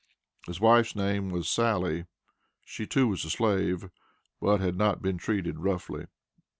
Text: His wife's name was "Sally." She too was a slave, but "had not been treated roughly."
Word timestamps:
His 0.47 0.59
wife's 0.59 0.95
name 0.95 1.29
was 1.29 1.47
"Sally." 1.47 2.05
She 2.65 2.87
too 2.87 3.07
was 3.07 3.23
a 3.23 3.29
slave, 3.29 3.91
but 4.41 4.59
"had 4.59 4.75
not 4.75 5.03
been 5.03 5.19
treated 5.19 5.59
roughly." 5.59 6.05